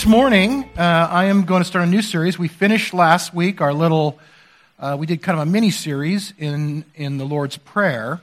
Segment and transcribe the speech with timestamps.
[0.00, 2.38] This morning, uh, I am going to start a new series.
[2.38, 4.18] We finished last week our little,
[4.78, 8.22] uh, we did kind of a mini series in, in the Lord's Prayer.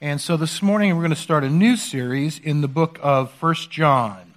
[0.00, 3.30] And so this morning, we're going to start a new series in the book of
[3.32, 4.32] First John.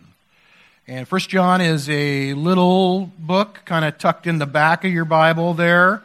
[0.90, 5.06] And First John is a little book kind of tucked in the back of your
[5.06, 6.04] Bible there.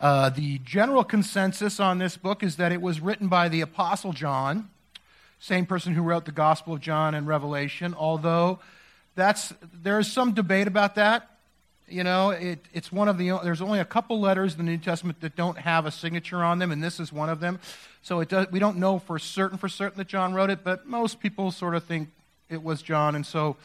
[0.00, 4.12] Uh, the general consensus on this book is that it was written by the Apostle
[4.12, 4.68] John,
[5.38, 8.58] same person who wrote the Gospel of John and Revelation, although
[9.14, 9.52] that's,
[9.82, 11.28] there is some debate about that.
[11.88, 14.78] You know, it, it's one of the, there's only a couple letters in the New
[14.78, 17.60] Testament that don't have a signature on them, and this is one of them.
[18.02, 20.86] So it does, we don't know for certain, for certain that John wrote it, but
[20.86, 22.08] most people sort of think
[22.48, 23.56] it was John, and so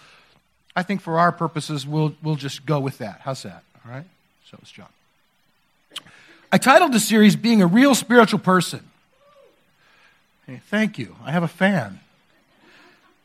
[0.76, 3.22] I think for our purposes, we'll, we'll just go with that.
[3.24, 3.64] How's that?
[3.86, 4.06] All right?
[4.46, 4.90] So it's John.
[6.52, 8.82] I titled the series Being a Real Spiritual Person.
[10.46, 11.16] Hey, thank you.
[11.26, 12.00] I have a fan.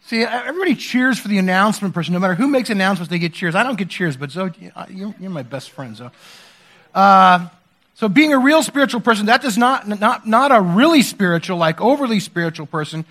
[0.07, 2.13] See, everybody cheers for the announcement person.
[2.13, 3.55] No matter who makes announcements, they get cheers.
[3.55, 4.51] I don't get cheers, but Zoe,
[4.91, 6.11] you're, my best friend, Zoe.
[6.95, 7.49] Uh,
[7.95, 11.81] so being a real spiritual person, that does not, not, not a really spiritual, like
[11.81, 13.05] overly spiritual person.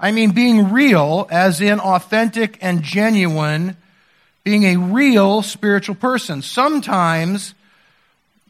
[0.00, 3.76] I mean being real, as in authentic and genuine,
[4.42, 6.40] being a real spiritual person.
[6.40, 7.54] Sometimes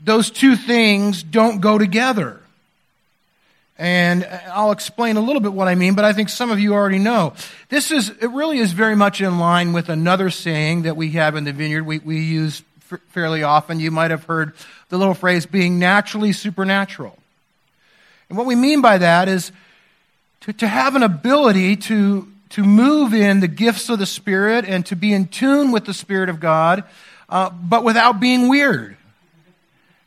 [0.05, 2.41] those two things don't go together.
[3.79, 6.75] And I'll explain a little bit what I mean, but I think some of you
[6.75, 7.35] already know.
[7.69, 11.37] This is, it really is very much in line with another saying that we have
[11.37, 13.79] in the vineyard we, we use f- fairly often.
[13.79, 14.55] You might have heard
[14.89, 17.17] the little phrase being naturally supernatural.
[18.29, 19.53] And what we mean by that is
[20.41, 24.85] to, to have an ability to, to move in the gifts of the Spirit and
[24.87, 26.83] to be in tune with the Spirit of God,
[27.29, 28.98] uh, but without being weird.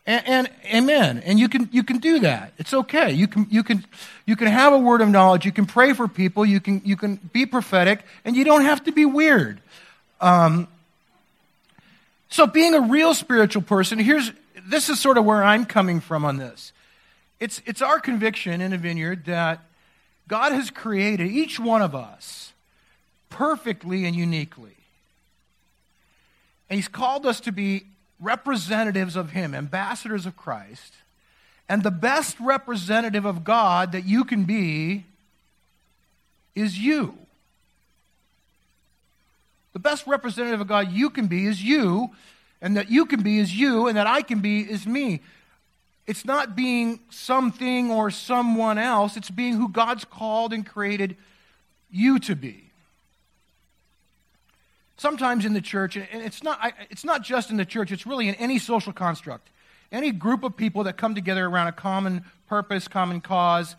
[0.05, 1.21] And, and, amen.
[1.25, 2.53] And you can you can do that.
[2.57, 3.11] It's okay.
[3.11, 3.85] You can you can
[4.25, 5.45] you can have a word of knowledge.
[5.45, 6.45] You can pray for people.
[6.45, 9.61] You can you can be prophetic, and you don't have to be weird.
[10.19, 10.67] Um,
[12.29, 14.31] so, being a real spiritual person, here's
[14.65, 16.71] this is sort of where I'm coming from on this.
[17.39, 19.59] It's it's our conviction in a vineyard that
[20.27, 22.53] God has created each one of us
[23.29, 24.77] perfectly and uniquely.
[26.69, 27.83] And He's called us to be
[28.21, 30.93] representatives of Him, ambassadors of Christ.
[31.67, 35.05] And the best representative of God that you can be
[36.55, 37.17] is you.
[39.73, 42.11] The best representative of God you can be is you,
[42.61, 45.21] and that you can be is you, and that I can be is me.
[46.07, 51.15] It's not being something or someone else, it's being who God's called and created
[51.89, 52.70] you to be
[55.01, 58.29] sometimes in the church, and it's not, it's not just in the church, it's really
[58.29, 59.49] in any social construct.
[59.91, 63.75] Any group of people that come together around a common purpose, common cause,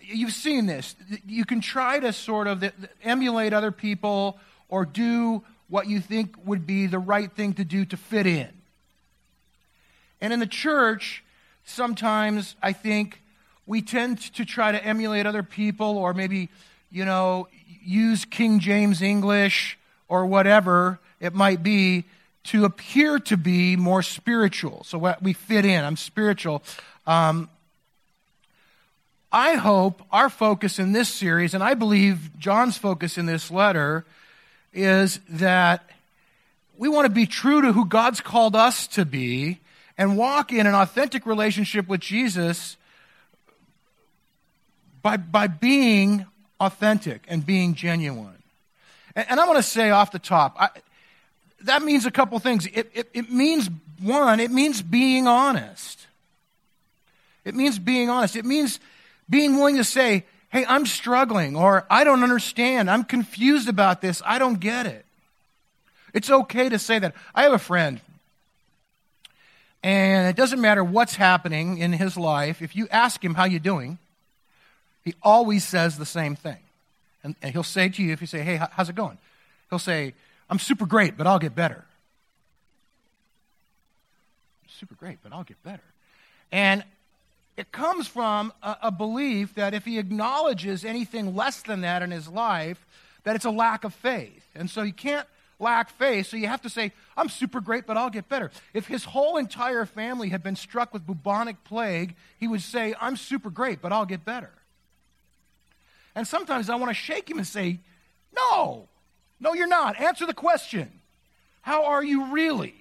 [0.00, 0.94] you've seen this.
[1.26, 2.64] You can try to sort of
[3.02, 4.38] emulate other people
[4.68, 8.48] or do what you think would be the right thing to do to fit in.
[10.20, 11.24] And in the church,
[11.64, 13.20] sometimes I think
[13.66, 16.48] we tend to try to emulate other people or maybe,
[16.92, 17.48] you know,
[17.82, 19.78] use King James English
[20.08, 22.04] or whatever it might be
[22.44, 24.82] to appear to be more spiritual.
[24.84, 25.84] So what we fit in.
[25.84, 26.62] I'm spiritual.
[27.06, 27.50] Um,
[29.30, 34.06] I hope our focus in this series, and I believe John's focus in this letter,
[34.72, 35.90] is that
[36.78, 39.60] we want to be true to who God's called us to be
[39.98, 42.76] and walk in an authentic relationship with Jesus
[45.02, 46.24] by, by being
[46.60, 48.37] authentic and being genuine.
[49.26, 50.70] And, I want to say off the top, I,
[51.62, 52.66] that means a couple things.
[52.66, 53.68] It, it, it means,
[54.00, 56.06] one, it means being honest.
[57.44, 58.36] It means being honest.
[58.36, 58.78] It means
[59.28, 62.88] being willing to say, hey, I'm struggling, or I don't understand.
[62.88, 64.22] I'm confused about this.
[64.24, 65.04] I don't get it.
[66.14, 67.12] It's okay to say that.
[67.34, 68.00] I have a friend,
[69.82, 72.62] and it doesn't matter what's happening in his life.
[72.62, 73.98] If you ask him how you doing,
[75.04, 76.58] he always says the same thing.
[77.22, 79.18] And, and he'll say to you, if you say, hey, how's it going?
[79.70, 80.14] He'll say,
[80.48, 81.84] I'm super great, but I'll get better.
[84.68, 85.82] Super great, but I'll get better.
[86.52, 86.84] And
[87.56, 92.12] it comes from a, a, belief that if he acknowledges anything less than that in
[92.12, 92.86] his life,
[93.24, 94.46] that it's a lack of faith.
[94.54, 95.26] And so you can't
[95.58, 98.52] lack faith, so you have to say, I'm super great, but I'll get better.
[98.72, 103.16] If his whole entire family had been struck with bubonic plague, he would say, I'm
[103.16, 104.50] super great, but I'll get better.
[106.18, 107.78] And sometimes I want to shake him and say,
[108.34, 108.88] No,
[109.38, 110.00] no, you're not.
[110.00, 110.90] Answer the question.
[111.62, 112.74] How are you really?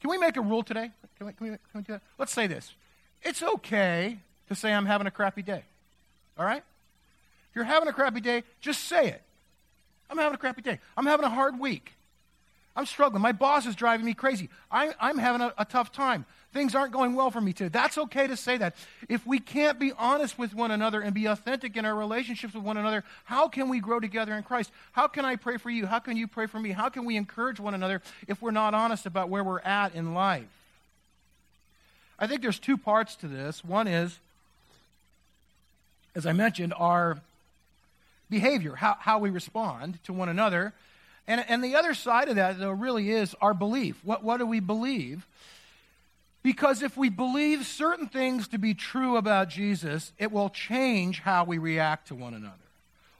[0.00, 0.90] Can we make a rule today?
[1.16, 2.02] Can we, can we, can we do that?
[2.18, 2.74] Let's say this.
[3.22, 4.18] It's okay
[4.48, 5.62] to say I'm having a crappy day.
[6.36, 6.64] All right?
[7.50, 9.22] If you're having a crappy day, just say it.
[10.10, 10.80] I'm having a crappy day.
[10.96, 11.92] I'm having a hard week.
[12.74, 13.22] I'm struggling.
[13.22, 14.48] My boss is driving me crazy.
[14.70, 16.24] I, I'm having a, a tough time.
[16.52, 17.68] Things aren't going well for me today.
[17.68, 18.76] That's okay to say that.
[19.08, 22.62] If we can't be honest with one another and be authentic in our relationships with
[22.62, 24.70] one another, how can we grow together in Christ?
[24.92, 25.86] How can I pray for you?
[25.86, 26.70] How can you pray for me?
[26.70, 30.12] How can we encourage one another if we're not honest about where we're at in
[30.12, 30.44] life?
[32.18, 33.64] I think there's two parts to this.
[33.64, 34.18] One is,
[36.14, 37.18] as I mentioned, our
[38.28, 40.72] behavior, how, how we respond to one another.
[41.26, 44.00] And, and the other side of that, though, really is our belief.
[44.04, 45.26] What, what do we believe?
[46.42, 51.44] Because if we believe certain things to be true about Jesus, it will change how
[51.44, 52.56] we react to one another.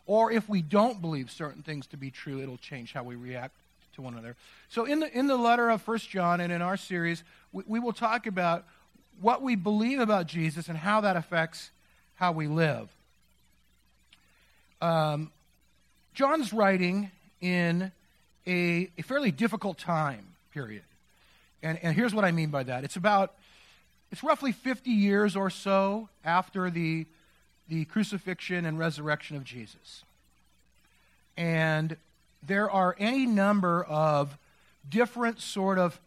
[0.07, 3.55] Or if we don't believe certain things to be true, it'll change how we react
[3.95, 4.35] to one another.
[4.69, 7.23] So in the, in the letter of First John and in our series,
[7.53, 8.65] we, we will talk about
[9.21, 11.71] what we believe about Jesus and how that affects
[12.17, 12.89] how we live.
[14.81, 15.31] Um,
[16.15, 17.13] John's writing
[17.43, 17.93] in
[18.47, 20.85] a, a fairly difficult time period.
[21.63, 22.85] And, and here's what I mean by that.
[22.85, 23.35] It's about,
[24.11, 27.07] it's roughly 50 years or so after the,
[27.69, 30.05] the crucifixion and resurrection of Jesus.
[31.37, 31.97] And
[32.43, 34.39] there are any number of
[34.89, 36.01] different sort of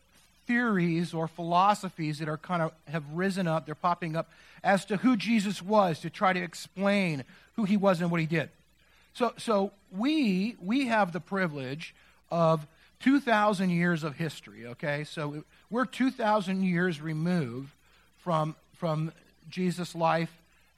[0.48, 4.30] theories or philosophies that are kind of have risen up, they're popping up
[4.64, 7.24] as to who Jesus was to try to explain
[7.56, 8.50] who he was and what he did.
[9.15, 11.95] So, so we, we have the privilege
[12.29, 12.67] of
[13.00, 15.06] 2,000 years of history, okay?
[15.06, 17.71] So we're 2,000 years removed
[18.17, 19.13] from, from
[19.50, 20.31] Jesus' life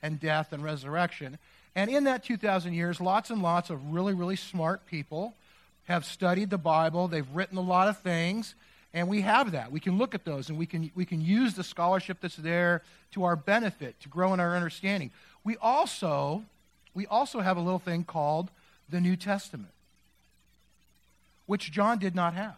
[0.03, 1.39] and death and resurrection.
[1.75, 5.33] And in that 2,000 years, lots and lots of really, really smart people
[5.85, 7.07] have studied the Bible.
[7.07, 8.53] They've written a lot of things,
[8.93, 9.71] and we have that.
[9.71, 12.83] We can look at those, and we can, we can use the scholarship that's there
[13.13, 15.09] to our benefit, to grow in our understanding.
[15.43, 16.43] We also,
[16.97, 18.49] we also have a little thing called
[18.89, 19.71] the New Testament
[21.47, 22.57] which John did not have.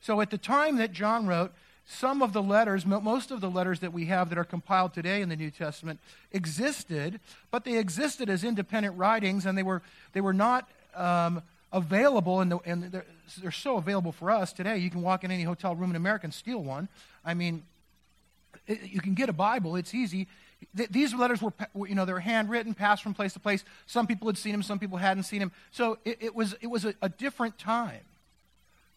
[0.00, 1.52] So at the time that John wrote,
[1.86, 5.22] some of the letters, most of the letters that we have that are compiled today
[5.22, 6.00] in the New Testament
[6.32, 7.18] existed,
[7.50, 9.82] but they existed as independent writings and they were,
[10.12, 11.42] they were not um,
[11.72, 13.06] available, the, and they're,
[13.40, 14.78] they're so available for us today.
[14.78, 16.88] You can walk in any hotel room in America and steal one.
[17.24, 17.62] I mean,
[18.66, 20.26] it, you can get a Bible, it's easy.
[20.76, 21.52] Th- these letters were,
[21.86, 23.64] you know, they were handwritten, passed from place to place.
[23.86, 25.52] Some people had seen him, some people hadn't seen him.
[25.70, 28.00] So it, it was, it was a, a different time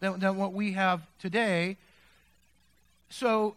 [0.00, 1.76] than, than what we have today.
[3.08, 3.56] So,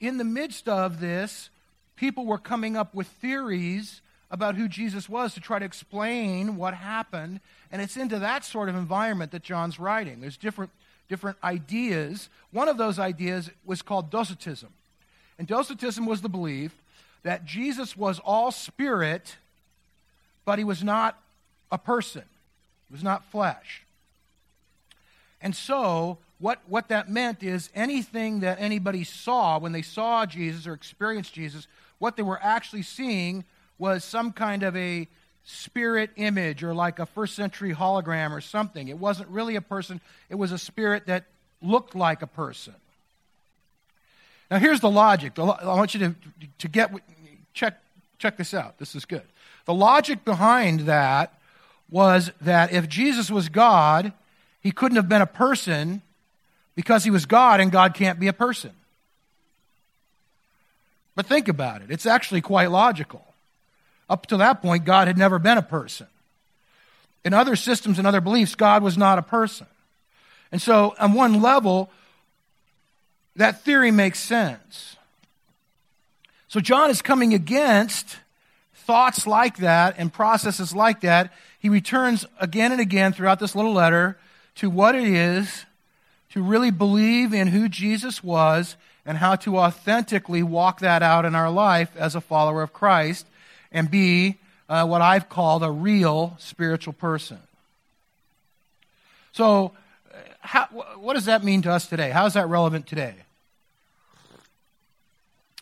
[0.00, 1.50] in the midst of this,
[1.96, 6.74] people were coming up with theories about who Jesus was to try to explain what
[6.74, 7.40] happened.
[7.70, 10.20] And it's into that sort of environment that John's writing.
[10.20, 10.72] There's different,
[11.08, 12.28] different ideas.
[12.50, 14.72] One of those ideas was called Docetism.
[15.38, 16.72] And Docetism was the belief
[17.24, 19.36] that Jesus was all spirit,
[20.44, 21.18] but he was not
[21.72, 22.22] a person,
[22.86, 23.82] he was not flesh.
[25.40, 30.66] And so, what, what that meant is anything that anybody saw when they saw Jesus
[30.66, 31.66] or experienced Jesus,
[31.98, 33.44] what they were actually seeing
[33.78, 35.08] was some kind of a
[35.44, 38.88] spirit image or like a first century hologram or something.
[38.88, 40.00] It wasn't really a person,
[40.30, 41.24] it was a spirit that
[41.60, 42.74] looked like a person.
[44.54, 45.36] Now, here's the logic.
[45.36, 46.14] I want you to,
[46.58, 46.92] to get,
[47.54, 47.82] check,
[48.18, 48.78] check this out.
[48.78, 49.24] This is good.
[49.64, 51.36] The logic behind that
[51.90, 54.12] was that if Jesus was God,
[54.60, 56.02] he couldn't have been a person
[56.76, 58.70] because he was God and God can't be a person.
[61.16, 61.90] But think about it.
[61.90, 63.26] It's actually quite logical.
[64.08, 66.06] Up to that point, God had never been a person.
[67.24, 69.66] In other systems and other beliefs, God was not a person.
[70.52, 71.90] And so, on one level,
[73.36, 74.96] that theory makes sense.
[76.48, 78.18] So John is coming against
[78.74, 81.32] thoughts like that and processes like that.
[81.58, 84.18] He returns again and again throughout this little letter
[84.56, 85.64] to what it is
[86.30, 88.76] to really believe in who Jesus was
[89.06, 93.26] and how to authentically walk that out in our life as a follower of Christ
[93.72, 94.36] and be
[94.68, 97.38] uh, what I've called a real spiritual person.
[99.32, 99.72] So,
[100.12, 100.66] uh, how,
[100.98, 102.10] what does that mean to us today?
[102.10, 103.14] How is that relevant today?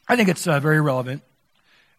[0.09, 1.23] I think it's uh, very relevant.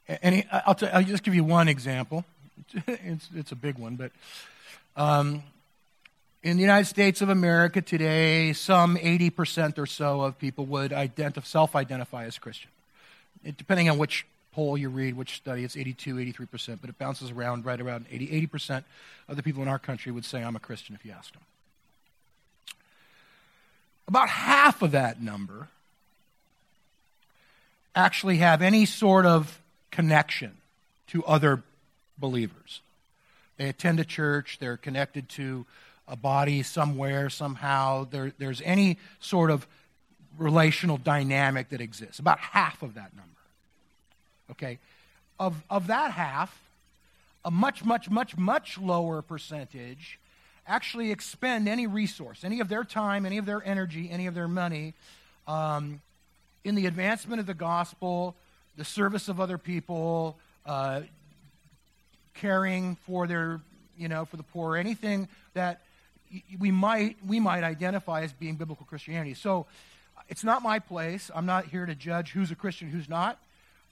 [0.07, 2.25] And I'll, t- I'll just give you one example.
[2.87, 4.11] it's, it's a big one, but
[4.95, 5.43] um,
[6.43, 11.45] in the United States of America today, some 80% or so of people would identif-
[11.45, 12.69] self identify as Christian.
[13.43, 17.31] It, depending on which poll you read, which study, it's 82, 83%, but it bounces
[17.31, 18.47] around right around 80.
[18.47, 18.83] 80%
[19.27, 21.41] of the people in our country would say, I'm a Christian if you ask them.
[24.07, 25.69] About half of that number
[27.95, 30.57] actually have any sort of connection
[31.07, 31.61] to other
[32.17, 32.81] believers.
[33.57, 35.65] They attend a church, they're connected to
[36.07, 39.67] a body somewhere, somehow, there, there's any sort of
[40.37, 42.19] relational dynamic that exists.
[42.19, 43.29] About half of that number.
[44.51, 44.79] Okay?
[45.39, 46.59] Of, of that half,
[47.45, 50.19] a much, much, much, much lower percentage
[50.65, 54.47] actually expend any resource, any of their time, any of their energy, any of their
[54.47, 54.93] money
[55.47, 56.01] um,
[56.63, 58.35] in the advancement of the gospel,
[58.77, 61.01] the service of other people, uh,
[62.33, 63.61] caring for their,
[63.97, 65.81] you know, for the poor, anything that
[66.59, 69.33] we might we might identify as being biblical Christianity.
[69.35, 69.67] So
[70.29, 71.29] it's not my place.
[71.33, 73.37] I'm not here to judge who's a Christian, who's not.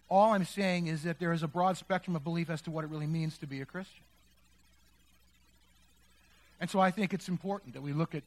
[0.10, 2.84] All I'm saying is that there is a broad spectrum of belief as to what
[2.84, 4.04] it really means to be a Christian.
[6.60, 8.24] And so I think it's important that we look at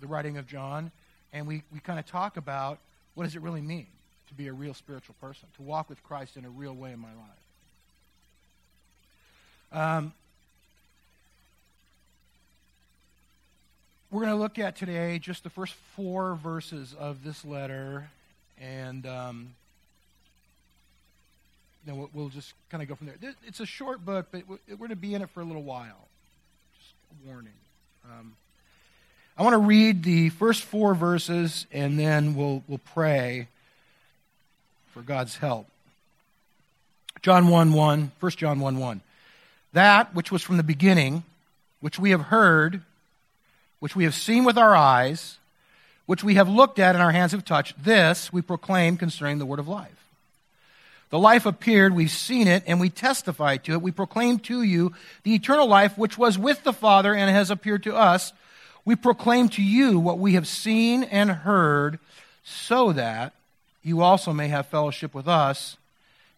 [0.00, 0.90] the writing of John
[1.32, 2.78] and we, we kind of talk about
[3.14, 3.86] what does it really mean
[4.28, 6.98] to be a real spiritual person, to walk with Christ in a real way in
[6.98, 7.16] my life.
[9.72, 10.12] Um,
[14.10, 18.08] we're going to look at today just the first four verses of this letter,
[18.60, 19.54] and um,
[21.84, 23.34] then we'll, we'll just kind of go from there.
[23.46, 26.08] It's a short book, but we're going to be in it for a little while.
[26.78, 27.52] Just a warning.
[28.04, 28.36] Um,
[29.36, 33.48] I want to read the first four verses, and then we'll, we'll pray
[34.92, 35.66] for God's help.
[37.20, 39.00] John 1 1, 1 John 1 1.
[39.72, 41.24] That which was from the beginning,
[41.80, 42.82] which we have heard,
[43.80, 45.38] which we have seen with our eyes,
[46.06, 49.46] which we have looked at and our hands have touched, this we proclaim concerning the
[49.46, 50.04] word of life.
[51.10, 53.82] The life appeared, we've seen it, and we testify to it.
[53.82, 54.92] We proclaim to you
[55.24, 58.32] the eternal life which was with the Father and has appeared to us.
[58.84, 61.98] We proclaim to you what we have seen and heard,
[62.44, 63.32] so that
[63.82, 65.76] you also may have fellowship with us.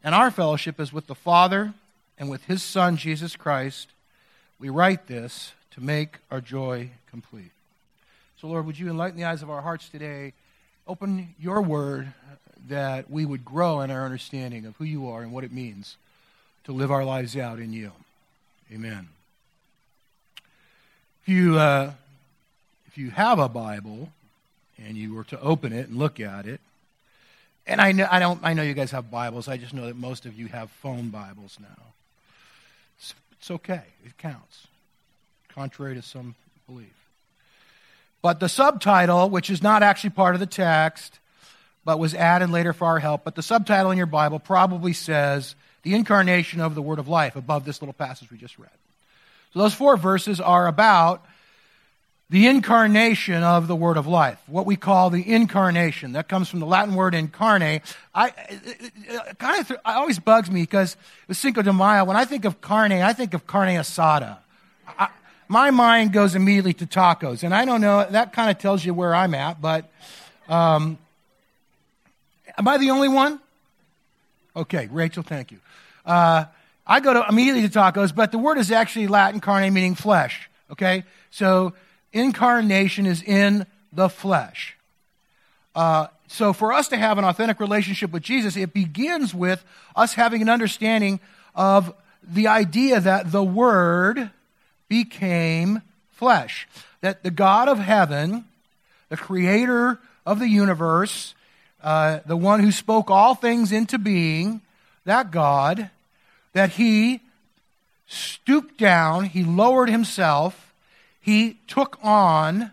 [0.04, 1.74] And our fellowship is with the Father
[2.18, 3.88] and with his Son, Jesus Christ.
[4.58, 7.50] We write this to make our joy complete.
[8.40, 10.32] So, Lord, would you enlighten the eyes of our hearts today?
[10.86, 12.12] Open your word
[12.68, 15.96] that we would grow in our understanding of who you are and what it means
[16.64, 17.92] to live our lives out in you.
[18.72, 19.08] Amen.
[21.22, 21.92] If you, uh,
[22.96, 24.08] if you have a Bible
[24.78, 26.62] and you were to open it and look at it,
[27.66, 29.96] and I know, I, don't, I know you guys have Bibles, I just know that
[29.96, 31.84] most of you have phone Bibles now.
[32.96, 34.66] It's, it's okay, it counts,
[35.50, 36.36] contrary to some
[36.66, 36.94] belief.
[38.22, 41.18] But the subtitle, which is not actually part of the text,
[41.84, 45.54] but was added later for our help, but the subtitle in your Bible probably says,
[45.82, 48.70] The Incarnation of the Word of Life, above this little passage we just read.
[49.52, 51.26] So those four verses are about
[52.28, 56.12] the incarnation of the word of life, what we call the incarnation.
[56.12, 57.82] That comes from the Latin word incarnate.
[58.14, 60.96] I, it, it kind of, it always bugs me because
[61.28, 64.38] with Cinco de Mayo, when I think of carne, I think of carne asada.
[64.98, 65.08] I,
[65.46, 67.44] my mind goes immediately to tacos.
[67.44, 69.88] And I don't know, that kind of tells you where I'm at, but
[70.48, 70.98] um,
[72.58, 73.38] am I the only one?
[74.56, 75.60] Okay, Rachel, thank you.
[76.04, 76.46] Uh,
[76.84, 80.50] I go to immediately to tacos, but the word is actually Latin carne, meaning flesh.
[80.72, 81.04] Okay?
[81.30, 81.74] So
[82.16, 84.76] incarnation is in the flesh.
[85.74, 90.14] Uh, so, for us to have an authentic relationship with Jesus, it begins with us
[90.14, 91.20] having an understanding
[91.54, 91.94] of
[92.26, 94.30] the idea that the Word
[94.88, 96.66] became flesh.
[97.00, 98.44] That the God of heaven,
[99.08, 101.34] the creator of the universe,
[101.82, 104.60] uh, the one who spoke all things into being,
[105.04, 105.90] that God,
[106.52, 107.20] that he
[108.08, 110.65] stooped down, he lowered himself,
[111.26, 112.70] he took on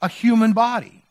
[0.00, 1.02] a human body.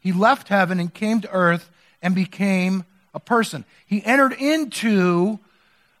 [0.00, 1.68] He left heaven and came to earth
[2.00, 3.66] and became a person.
[3.86, 5.38] He entered into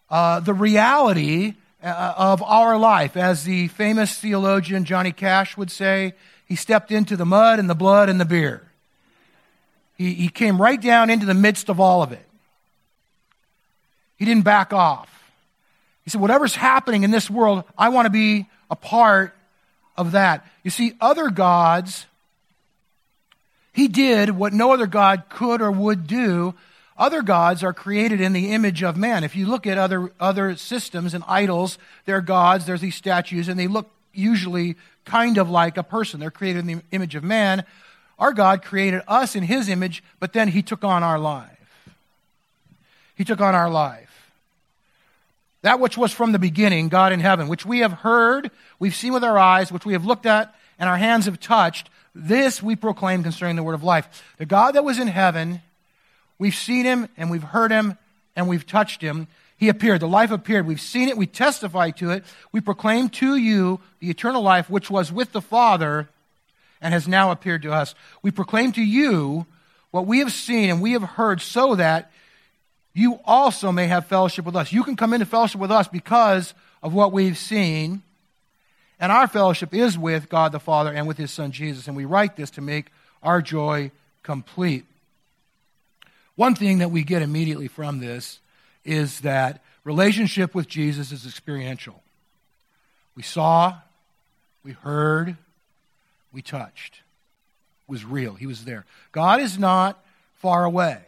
[0.08, 3.14] uh, the reality uh, of our life.
[3.14, 6.14] As the famous theologian Johnny Cash would say,
[6.46, 8.62] he stepped into the mud and the blood and the beer.
[9.98, 12.26] He, he came right down into the midst of all of it.
[14.16, 15.10] He didn't back off.
[16.04, 19.34] He said, Whatever's happening in this world, I want to be a part
[19.98, 20.46] of that.
[20.62, 22.06] You see, other gods,
[23.74, 26.54] he did what no other God could or would do.
[26.96, 29.24] Other gods are created in the image of man.
[29.24, 33.58] If you look at other, other systems and idols, they're gods, there's these statues, and
[33.58, 36.20] they look usually kind of like a person.
[36.20, 37.64] They're created in the image of man.
[38.18, 41.90] Our God created us in his image, but then he took on our life.
[43.16, 44.07] He took on our life.
[45.62, 49.12] That which was from the beginning, God in heaven, which we have heard, we've seen
[49.12, 52.76] with our eyes, which we have looked at, and our hands have touched, this we
[52.76, 54.24] proclaim concerning the word of life.
[54.38, 55.62] The God that was in heaven,
[56.38, 57.96] we've seen him and we've heard him
[58.36, 59.26] and we've touched him.
[59.56, 60.00] He appeared.
[60.00, 60.66] The life appeared.
[60.66, 61.16] We've seen it.
[61.16, 62.24] We testify to it.
[62.52, 66.08] We proclaim to you the eternal life which was with the Father
[66.80, 67.94] and has now appeared to us.
[68.22, 69.46] We proclaim to you
[69.90, 72.12] what we have seen and we have heard so that
[72.98, 74.72] you also may have fellowship with us.
[74.72, 76.52] You can come into fellowship with us because
[76.82, 78.02] of what we've seen.
[78.98, 81.86] And our fellowship is with God the Father and with his Son Jesus.
[81.86, 82.86] And we write this to make
[83.22, 83.92] our joy
[84.24, 84.84] complete.
[86.34, 88.40] One thing that we get immediately from this
[88.84, 92.02] is that relationship with Jesus is experiential.
[93.14, 93.76] We saw,
[94.64, 95.36] we heard,
[96.32, 96.94] we touched.
[97.88, 98.34] It was real.
[98.34, 98.84] He was there.
[99.12, 100.98] God is not far away.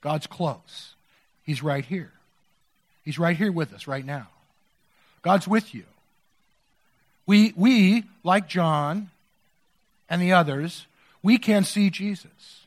[0.00, 0.94] God's close.
[1.42, 2.12] He's right here.
[3.04, 4.28] He's right here with us right now.
[5.22, 5.84] God's with you.
[7.26, 9.10] We, we like John
[10.08, 10.86] and the others,
[11.22, 12.66] we can see Jesus.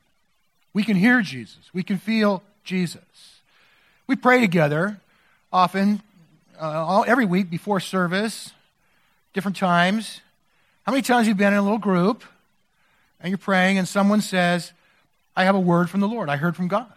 [0.73, 1.69] We can hear Jesus.
[1.73, 3.01] We can feel Jesus.
[4.07, 4.99] We pray together
[5.51, 6.01] often,
[6.59, 8.51] uh, all, every week before service,
[9.33, 10.21] different times.
[10.85, 12.23] How many times you've you been in a little group
[13.19, 14.71] and you're praying and someone says,
[15.35, 16.29] I have a word from the Lord.
[16.29, 16.91] I heard from God.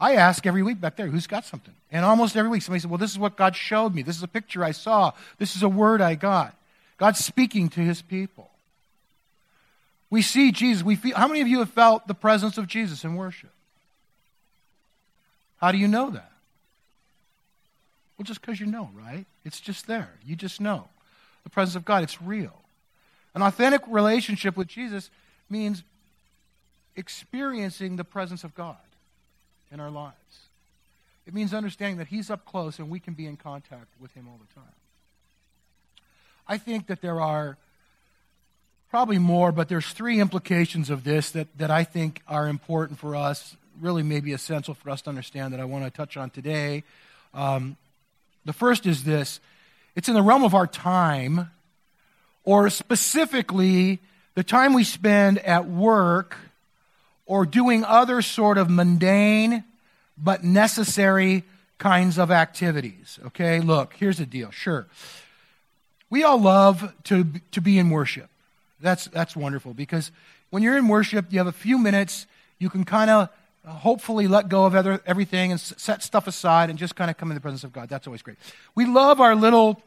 [0.00, 1.74] I ask every week back there, who's got something?
[1.92, 4.02] And almost every week somebody says, Well, this is what God showed me.
[4.02, 5.12] This is a picture I saw.
[5.38, 6.56] This is a word I got.
[6.96, 8.50] God's speaking to his people.
[10.08, 10.82] We see Jesus.
[10.82, 13.50] We feel, how many of you have felt the presence of Jesus in worship?
[15.58, 16.32] How do you know that?
[18.16, 19.26] Well, just because you know, right?
[19.44, 20.10] It's just there.
[20.24, 20.88] You just know.
[21.44, 22.54] The presence of God, it's real.
[23.34, 25.10] An authentic relationship with Jesus
[25.48, 25.82] means
[26.96, 28.76] experiencing the presence of God
[29.72, 30.14] in our lives.
[31.26, 34.26] It means understanding that He's up close and we can be in contact with Him
[34.28, 34.74] all the time.
[36.46, 37.56] I think that there are
[38.90, 43.14] probably more, but there's three implications of this that, that I think are important for
[43.14, 46.82] us, really maybe essential for us to understand that I want to touch on today.
[47.32, 47.76] Um,
[48.44, 49.38] the first is this
[49.94, 51.50] it's in the realm of our time,
[52.44, 54.00] or specifically
[54.34, 56.36] the time we spend at work
[57.30, 59.62] or doing other sort of mundane
[60.18, 61.44] but necessary
[61.78, 63.20] kinds of activities.
[63.26, 64.50] Okay, look, here's the deal.
[64.50, 64.88] Sure.
[66.10, 68.28] We all love to, to be in worship.
[68.80, 70.10] That's, that's wonderful because
[70.50, 72.26] when you're in worship, you have a few minutes,
[72.58, 73.28] you can kind of
[73.64, 77.30] hopefully let go of other, everything and set stuff aside and just kind of come
[77.30, 77.88] in the presence of God.
[77.88, 78.38] That's always great.
[78.74, 79.80] We love our little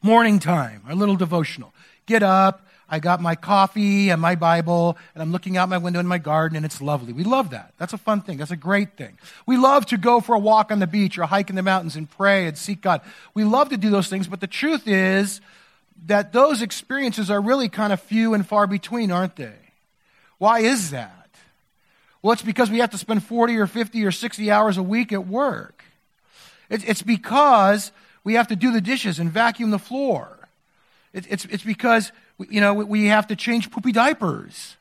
[0.00, 1.74] morning time, our little devotional.
[2.06, 6.00] Get up, I got my coffee and my Bible, and I'm looking out my window
[6.00, 7.12] in my garden, and it's lovely.
[7.12, 7.72] We love that.
[7.78, 8.38] That's a fun thing.
[8.38, 9.16] That's a great thing.
[9.46, 11.94] We love to go for a walk on the beach or hike in the mountains
[11.94, 13.00] and pray and seek God.
[13.32, 15.40] We love to do those things, but the truth is
[16.06, 19.54] that those experiences are really kind of few and far between, aren't they?
[20.38, 21.28] Why is that?
[22.22, 25.12] Well, it's because we have to spend 40 or 50 or 60 hours a week
[25.12, 25.84] at work.
[26.68, 30.48] It's because we have to do the dishes and vacuum the floor.
[31.12, 32.12] It's, it's because
[32.48, 34.76] you know, we have to change poopy diapers.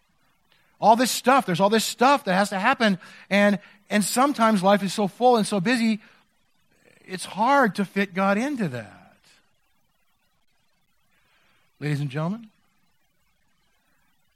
[0.80, 1.46] All this stuff.
[1.46, 2.98] There's all this stuff that has to happen.
[3.30, 6.00] And, and sometimes life is so full and so busy,
[7.06, 8.96] it's hard to fit God into that.
[11.80, 12.48] Ladies and gentlemen,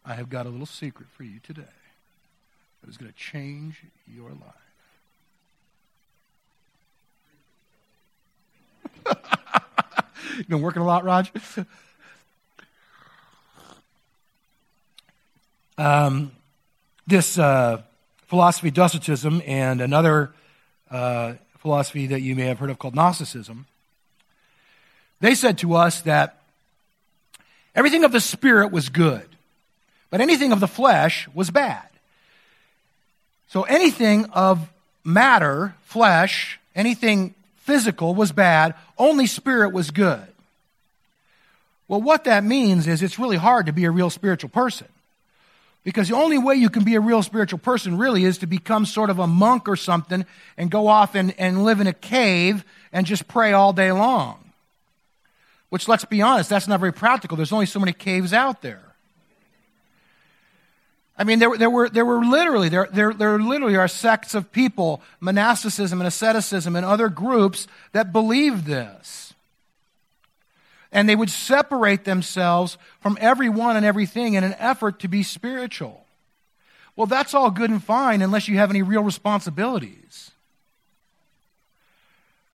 [0.05, 1.63] I have got a little secret for you today
[2.81, 3.81] that is going to change
[4.13, 4.39] your life.
[10.38, 11.31] You've been working a lot, Raj?
[15.77, 16.31] Um,
[17.07, 17.81] this uh,
[18.27, 20.33] philosophy, Docetism, and another
[20.91, 23.65] uh, philosophy that you may have heard of called Gnosticism,
[25.19, 26.41] they said to us that
[27.75, 29.27] everything of the Spirit was good,
[30.09, 31.88] but anything of the flesh was bad.
[33.47, 34.67] So anything of
[35.03, 40.27] matter, flesh, anything physical was bad, only spirit was good.
[41.88, 44.88] Well, what that means is it's really hard to be a real spiritual person.
[45.84, 48.86] Because the only way you can be a real spiritual person really is to become
[48.86, 50.26] sort of a monk or something
[50.58, 54.39] and go off and, and live in a cave and just pray all day long.
[55.69, 57.36] Which, let's be honest, that's not very practical.
[57.36, 58.93] There's only so many caves out there.
[61.17, 64.52] I mean, there, there, were, there were literally, there, there, there literally are sects of
[64.52, 69.22] people, monasticism and asceticism and other groups that believe this
[70.93, 76.06] and they would separate themselves from everyone and everything in an effort to be spiritual.
[76.95, 80.32] Well, that's all good and fine unless you have any real responsibilities.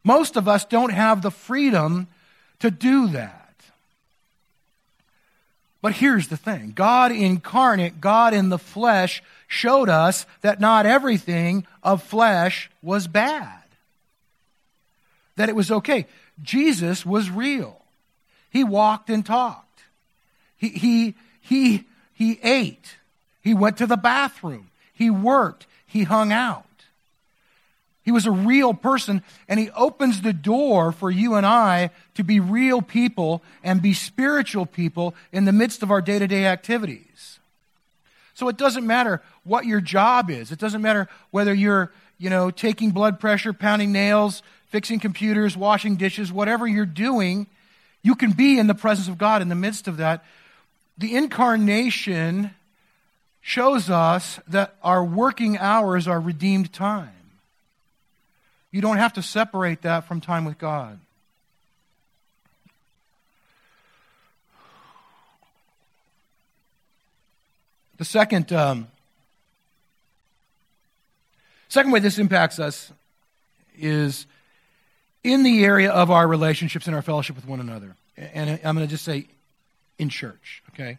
[0.04, 2.08] Most of us don't have the freedom
[2.60, 3.36] to do that.
[5.82, 11.68] But here's the thing God incarnate, God in the flesh, showed us that not everything
[11.84, 13.62] of flesh was bad.
[15.36, 16.06] that it was okay.
[16.44, 17.79] Jesus was real.
[18.50, 19.84] He walked and talked.
[20.58, 22.98] He, he, he, he ate.
[23.42, 24.70] He went to the bathroom.
[24.94, 25.68] He worked.
[25.86, 26.66] He hung out.
[28.04, 32.24] He was a real person, and he opens the door for you and I to
[32.24, 36.46] be real people and be spiritual people in the midst of our day to day
[36.46, 37.40] activities.
[38.34, 40.52] So it doesn't matter what your job is.
[40.52, 45.96] It doesn't matter whether you're, you know, taking blood pressure, pounding nails, fixing computers, washing
[45.96, 47.48] dishes, whatever you're doing,
[48.02, 50.24] you can be in the presence of God in the midst of that.
[50.98, 52.52] The incarnation
[53.42, 57.10] shows us that our working hours are redeemed time.
[58.72, 61.00] You don't have to separate that from time with God.
[67.98, 68.88] The second, um,
[71.68, 72.94] second way this impacts us
[73.78, 74.26] is
[75.24, 77.96] in the area of our relationships and our fellowship with one another.
[78.18, 79.28] And I'm going to just say
[79.98, 80.98] in church, okay?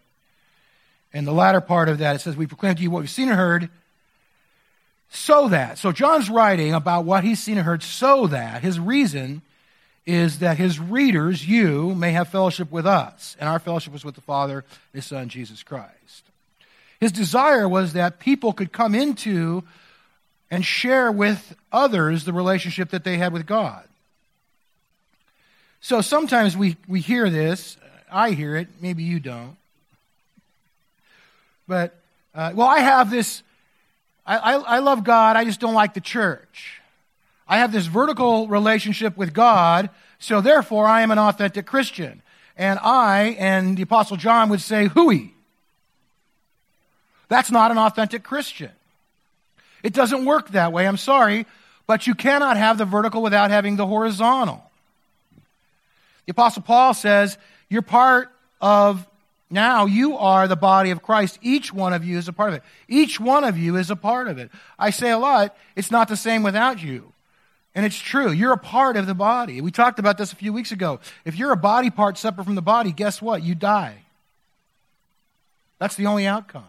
[1.12, 3.28] And the latter part of that, it says, We proclaim to you what we've seen
[3.28, 3.70] and heard
[5.11, 5.78] so that.
[5.78, 8.62] So John's writing about what he's seen and heard so that.
[8.62, 9.42] His reason
[10.06, 13.37] is that his readers, you, may have fellowship with us.
[13.40, 16.24] And our fellowship was with the Father his Son, Jesus Christ.
[17.00, 19.64] His desire was that people could come into
[20.50, 23.85] and share with others the relationship that they had with God.
[25.81, 27.77] So sometimes we, we hear this.
[28.11, 28.69] I hear it.
[28.81, 29.57] Maybe you don't.
[31.66, 31.95] But,
[32.35, 33.43] uh, well, I have this
[34.31, 36.81] I, I, I love God, I just don't like the church.
[37.49, 39.90] I have this vertical relationship with God,
[40.21, 42.23] so therefore I am an authentic Christian.
[42.57, 45.35] And I and the Apostle John would say, hooey.
[47.29, 48.71] That's not an authentic Christian.
[49.83, 51.47] It doesn't work that way, I'm sorry,
[51.88, 54.62] but you cannot have the vertical without having the horizontal.
[56.26, 58.30] The Apostle Paul says, You're part
[58.61, 59.06] of
[59.50, 61.38] now you are the body of Christ.
[61.42, 62.62] Each one of you is a part of it.
[62.87, 64.50] Each one of you is a part of it.
[64.78, 67.12] I say a lot, it's not the same without you.
[67.74, 68.30] And it's true.
[68.30, 69.61] You're a part of the body.
[69.61, 71.00] We talked about this a few weeks ago.
[71.24, 73.42] If you're a body part separate from the body, guess what?
[73.42, 74.02] You die.
[75.78, 76.66] That's the only outcome.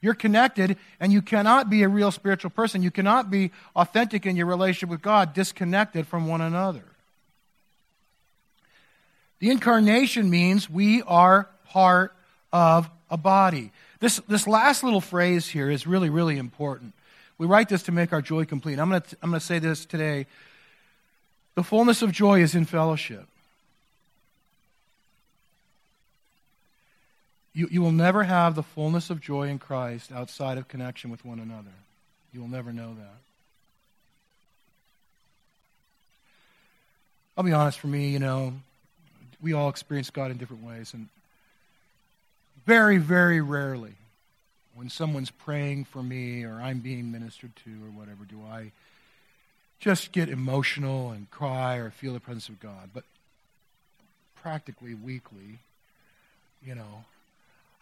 [0.00, 2.82] You're connected, and you cannot be a real spiritual person.
[2.82, 6.84] You cannot be authentic in your relationship with God disconnected from one another.
[9.42, 12.14] The incarnation means we are part
[12.52, 13.72] of a body.
[13.98, 16.94] This, this last little phrase here is really, really important.
[17.38, 18.78] We write this to make our joy complete.
[18.78, 20.26] I'm going to, I'm to say this today.
[21.56, 23.26] The fullness of joy is in fellowship.
[27.52, 31.24] You, you will never have the fullness of joy in Christ outside of connection with
[31.24, 31.74] one another.
[32.32, 33.16] You will never know that.
[37.36, 38.52] I'll be honest, for me, you know,
[39.42, 40.94] we all experience God in different ways.
[40.94, 41.08] And
[42.64, 43.94] very, very rarely,
[44.74, 48.70] when someone's praying for me or I'm being ministered to or whatever, do I
[49.82, 52.90] just get emotional and cry or feel the presence of God.
[52.94, 53.02] But
[54.40, 55.58] practically weekly,
[56.64, 57.04] you know,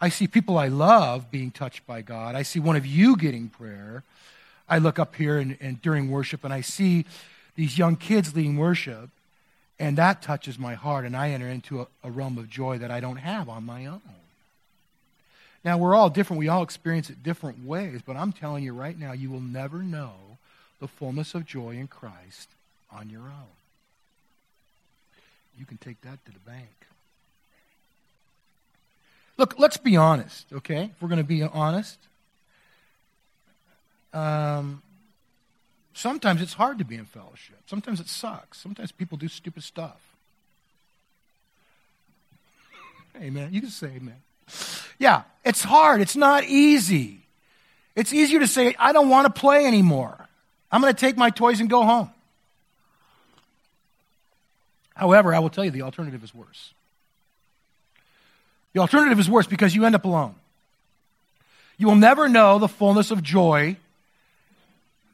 [0.01, 2.33] I see people I love being touched by God.
[2.33, 4.01] I see one of you getting prayer.
[4.67, 7.05] I look up here and, and during worship and I see
[7.55, 9.11] these young kids leading worship,
[9.81, 12.91] and that touches my heart, and I enter into a, a realm of joy that
[12.91, 14.01] I don't have on my own.
[15.65, 16.39] Now, we're all different.
[16.39, 19.79] We all experience it different ways, but I'm telling you right now, you will never
[19.79, 20.13] know
[20.79, 22.49] the fullness of joy in Christ
[22.91, 23.55] on your own.
[25.57, 26.69] You can take that to the bank.
[29.37, 30.91] Look, let's be honest, okay?
[30.95, 31.97] If we're going to be honest.
[34.13, 34.83] Um,
[35.93, 37.57] sometimes it's hard to be in fellowship.
[37.67, 38.57] Sometimes it sucks.
[38.59, 39.99] Sometimes people do stupid stuff.
[43.17, 43.49] Amen.
[43.51, 44.21] You can say amen.
[44.97, 46.01] Yeah, it's hard.
[46.01, 47.21] It's not easy.
[47.95, 50.27] It's easier to say, I don't want to play anymore.
[50.71, 52.09] I'm going to take my toys and go home.
[54.95, 56.73] However, I will tell you the alternative is worse.
[58.73, 60.35] The alternative is worse because you end up alone.
[61.77, 63.75] You will never know the fullness of joy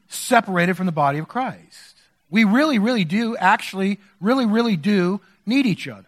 [0.08, 1.96] separated from the body of Christ.
[2.30, 6.04] We really, really do, actually, really, really do need each other.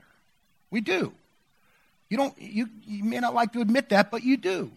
[0.71, 1.13] We do.
[2.09, 4.71] You don't you, you may not like to admit that, but you do.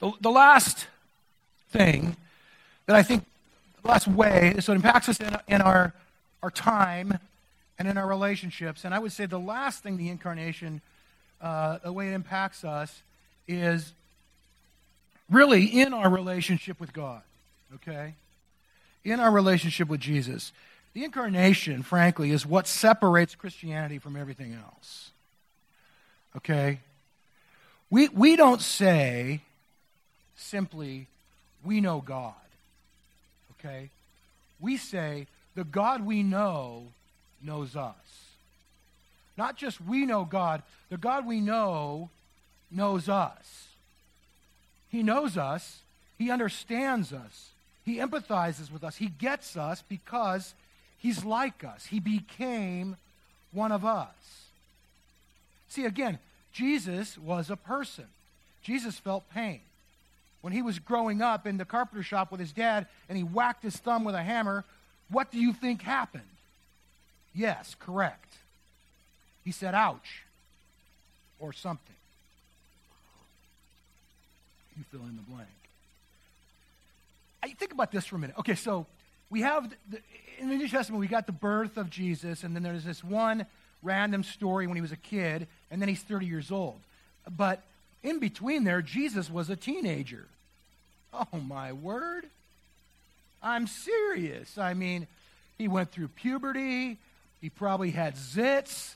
[0.00, 0.86] The, the last
[1.70, 2.16] thing
[2.86, 3.24] that I think,
[3.82, 5.92] the last way, is what impacts us in, in our,
[6.42, 7.18] our time
[7.78, 8.84] and in our relationships.
[8.84, 10.80] And I would say the last thing the incarnation,
[11.40, 13.02] uh, the way it impacts us,
[13.46, 13.92] is
[15.30, 17.22] really in our relationship with God.
[17.76, 18.14] Okay?
[19.04, 20.52] in our relationship with Jesus.
[20.92, 25.10] The incarnation, frankly, is what separates Christianity from everything else.
[26.36, 26.80] Okay?
[27.88, 29.40] We, we don't say
[30.36, 31.06] simply,
[31.64, 32.34] we know God.
[33.58, 33.90] Okay?
[34.58, 36.88] We say, the God we know
[37.42, 37.94] knows us.
[39.36, 42.10] Not just we know God, the God we know
[42.70, 43.68] knows us.
[44.90, 45.80] He knows us,
[46.18, 47.50] He understands us,
[47.84, 50.54] He empathizes with us, He gets us because
[50.98, 51.86] He's like us.
[51.86, 52.96] He became
[53.52, 54.08] one of us.
[55.68, 56.18] See, again,
[56.52, 58.04] Jesus was a person.
[58.62, 59.60] Jesus felt pain.
[60.42, 63.62] When he was growing up in the carpenter shop with his dad and he whacked
[63.62, 64.64] his thumb with a hammer,
[65.10, 66.22] what do you think happened?
[67.34, 68.34] Yes, correct.
[69.44, 70.24] He said, ouch,
[71.38, 71.94] or something.
[74.76, 75.48] You fill in the blank.
[77.42, 78.36] I think about this for a minute.
[78.38, 78.86] Okay, so
[79.30, 79.98] we have, the,
[80.38, 83.46] in the New Testament, we got the birth of Jesus, and then there's this one
[83.82, 86.78] random story when he was a kid, and then he's 30 years old.
[87.36, 87.62] But
[88.02, 90.26] in between there, Jesus was a teenager.
[91.12, 92.26] Oh, my word.
[93.42, 94.58] I'm serious.
[94.58, 95.06] I mean,
[95.58, 96.98] he went through puberty.
[97.40, 98.94] He probably had zits.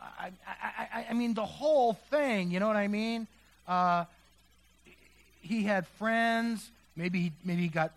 [0.00, 3.26] I, I, I, mean, the whole thing, you know what I mean?
[3.66, 4.04] Uh,
[5.46, 6.70] he had friends.
[6.96, 7.92] Maybe he, maybe he got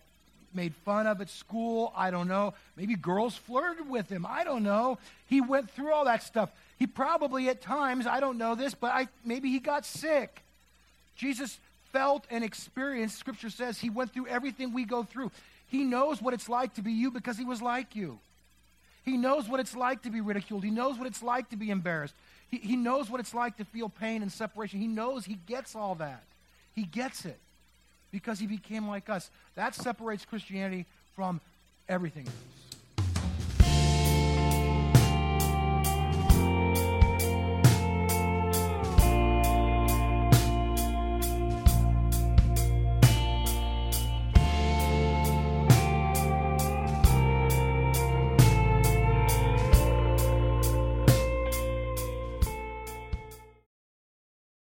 [0.54, 1.92] made fun of at school.
[1.96, 2.54] I don't know.
[2.76, 4.26] Maybe girls flirted with him.
[4.28, 4.98] I don't know.
[5.28, 6.50] He went through all that stuff.
[6.78, 10.42] He probably at times, I don't know this, but I, maybe he got sick.
[11.16, 11.58] Jesus
[11.92, 15.30] felt and experienced, Scripture says, he went through everything we go through.
[15.68, 18.18] He knows what it's like to be you because he was like you.
[19.04, 20.64] He knows what it's like to be ridiculed.
[20.64, 22.14] He knows what it's like to be embarrassed.
[22.50, 24.80] He, he knows what it's like to feel pain and separation.
[24.80, 26.22] He knows, he gets all that.
[26.74, 27.38] He gets it
[28.10, 29.30] because he became like us.
[29.54, 31.40] That separates Christianity from
[31.88, 32.69] everything else.